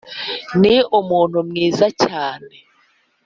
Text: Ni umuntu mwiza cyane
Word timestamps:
Ni 0.61 0.75
umuntu 0.99 1.37
mwiza 1.49 1.85
cyane 2.03 2.53